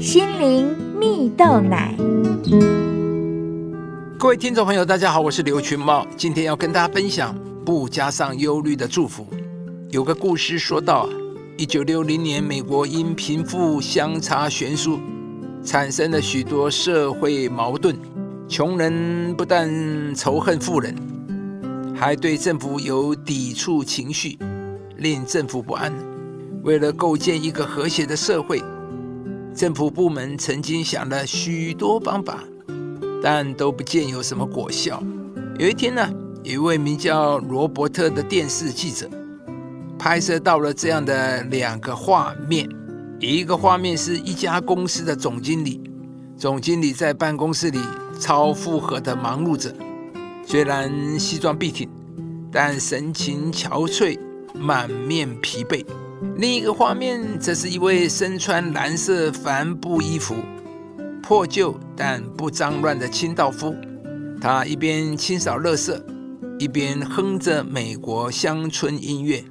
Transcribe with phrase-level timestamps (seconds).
[0.00, 1.94] 心灵蜜豆奶。
[4.18, 7.36] 各位听众朋友，大家好，我是刘群茂，今天要跟大家分享
[7.66, 9.26] 不加上忧虑的祝福。
[9.90, 11.06] 有个故事说到，
[11.58, 14.98] 一九六零年，美国因贫富相差悬殊，
[15.62, 17.94] 产生了许多社会矛盾。
[18.48, 19.70] 穷人不但
[20.14, 20.96] 仇恨富人，
[21.94, 24.38] 还对政府有抵触情绪，
[24.96, 25.92] 令政府不安。
[26.62, 28.62] 为了构建一个和谐的社会，
[29.54, 32.44] 政府部门曾经想了许多方法，
[33.22, 35.02] 但都不见有什么果效。
[35.58, 36.08] 有一天呢，
[36.42, 39.10] 一位名叫罗伯特的电视记者
[39.98, 42.68] 拍摄到了这样的两个画面：
[43.18, 45.82] 一个画面是一家公司的总经理，
[46.36, 47.80] 总经理在办公室里
[48.18, 49.74] 超负荷的忙碌着，
[50.46, 51.88] 虽然西装笔挺，
[52.50, 54.18] 但神情憔悴，
[54.54, 55.84] 满面疲惫。
[56.36, 60.34] 另一个画面，则是一位身穿蓝色帆布衣服、
[61.22, 63.74] 破旧但不脏乱的清道夫。
[64.40, 65.98] 他一边清扫垃圾，
[66.58, 69.42] 一边哼着美国乡村音乐，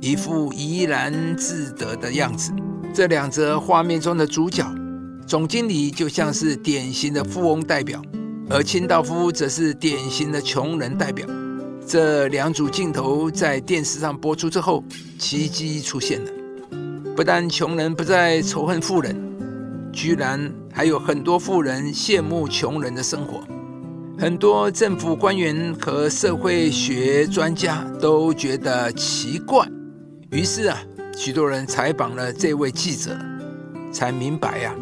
[0.00, 2.52] 一副怡然自得的样子。
[2.92, 4.66] 这两则画面中的主角，
[5.26, 8.02] 总经理就像是典型的富翁代表，
[8.50, 11.26] 而清道夫则是典型的穷人代表。
[11.90, 14.84] 这两组镜头在电视上播出之后，
[15.18, 16.30] 奇迹出现了。
[17.16, 19.16] 不但穷人不再仇恨富人，
[19.92, 23.40] 居然还有很多富人羡慕穷人的生活。
[24.16, 29.66] 很多政府官员和社会学专家都觉得奇怪，
[30.30, 30.78] 于是啊，
[31.16, 33.18] 许多人采访了这位记者，
[33.92, 34.72] 才明白呀，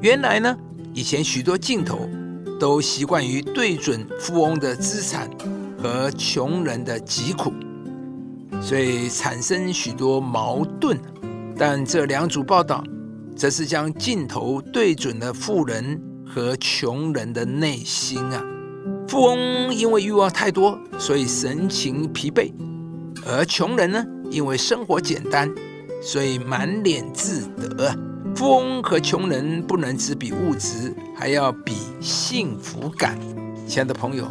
[0.00, 0.56] 原来呢，
[0.92, 2.08] 以前许多镜头
[2.60, 5.28] 都习惯于对准富翁的资产。
[5.84, 7.52] 和穷人的疾苦，
[8.58, 10.98] 所以产生许多矛盾。
[11.58, 12.82] 但这两组报道，
[13.36, 18.42] 则是将镜头对准了富人和穷人的内心啊。
[19.06, 22.50] 富翁因为欲望太多，所以神情疲惫；
[23.26, 25.54] 而穷人呢，因为生活简单，
[26.00, 27.94] 所以满脸自得。
[28.34, 33.18] 富翁和穷人不能只比物质，还要比幸福感。
[33.66, 34.26] 亲爱的朋友。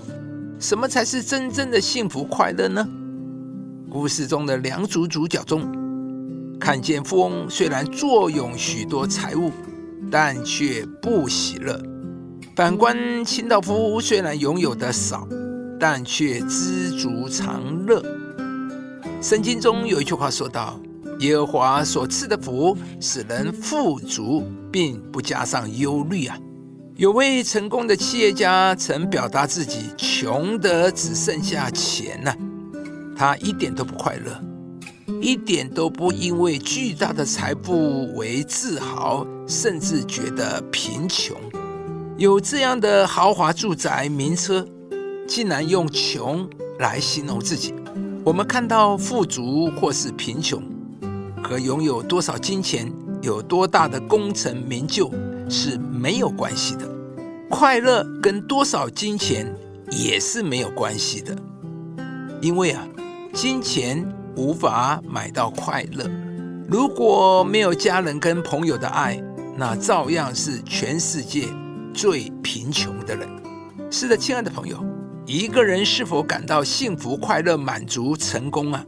[0.63, 2.87] 什么才是真正的幸福快乐呢？
[3.89, 5.69] 故事中的两组主角中，
[6.57, 9.51] 看见富翁虽然坐拥许多财物，
[10.09, 11.75] 但却不喜乐；
[12.55, 15.27] 反观清道夫虽然拥有的少，
[15.77, 18.01] 但却知足常乐。
[19.21, 20.79] 圣经中有一句话说道
[21.19, 26.37] ：“耶和华所赐的福，使人富足，并不加上忧虑啊。”
[26.95, 32.31] 有位成功的企业家曾表达自己穷得只剩下钱呢，
[33.15, 34.39] 他一点都不快乐，
[35.19, 41.35] 一点都不因为巨大的财富为自豪，甚至觉得贫穷。
[42.15, 44.63] 有这样的豪华住宅、名车，
[45.27, 47.73] 竟然用穷来形容自己。
[48.23, 50.61] 我们看到富足或是贫穷，
[51.43, 52.93] 和拥有多少金钱、
[53.23, 55.11] 有多大的功成名就。
[55.49, 56.87] 是没有关系的，
[57.49, 59.53] 快乐跟多少金钱
[59.91, 61.35] 也是没有关系的，
[62.41, 62.87] 因为啊，
[63.33, 64.05] 金钱
[64.35, 66.09] 无法买到快乐。
[66.67, 69.21] 如果没有家人跟朋友的爱，
[69.57, 71.47] 那照样是全世界
[71.93, 73.29] 最贫穷的人。
[73.91, 74.83] 是的，亲爱的朋友，
[75.27, 78.83] 一个人是否感到幸福、快乐、满足、成功啊，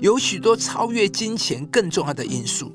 [0.00, 2.70] 有许多超越金钱更重要的因素。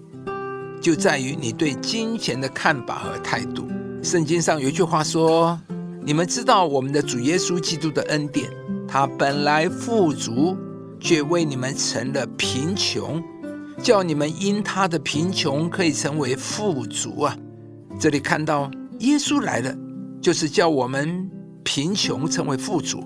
[0.81, 3.67] 就在于你对金钱的看法和态度。
[4.01, 5.59] 圣经上有一句话说
[6.01, 8.49] ：“你们知道我们的主耶稣基督的恩典，
[8.87, 10.57] 他本来富足，
[10.99, 13.21] 却为你们成了贫穷，
[13.81, 17.37] 叫你们因他的贫穷可以成为富足啊！”
[17.99, 19.75] 这里看到耶稣来了，
[20.21, 21.29] 就是叫我们
[21.63, 23.03] 贫穷成为富足。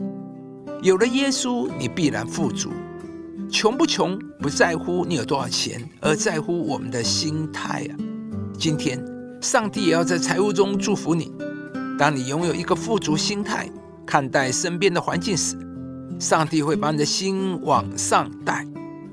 [0.83, 2.69] 有了耶稣，你必然富足。
[3.53, 7.93] 穷不穷不在乎你有多少钱，而在乎我们的心态啊！
[8.57, 8.99] 今天，
[9.41, 11.31] 上帝也要在财务中祝福你。
[12.00, 13.69] 当你拥有一个富足心态
[14.07, 15.55] 看待身边的环境时，
[16.19, 18.67] 上帝会把你的心往上带，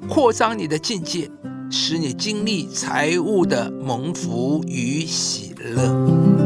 [0.08, 1.31] 扩张你的境界，
[1.70, 6.39] 使你经历财务的蒙福与喜乐。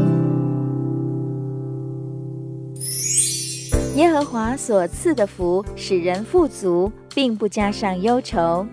[4.15, 6.89] 和华所赐的福，使人富足。
[7.13, 8.65] 并不加上忧愁。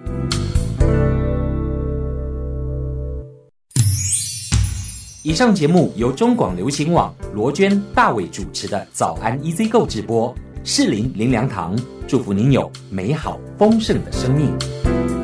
[5.23, 10.35] 以上节目由中广流行网罗娟、大伟主持的《早安 EZ 购》直播，
[10.65, 11.79] 适林林良堂
[12.09, 15.22] 祝福您有美好丰盛的生命。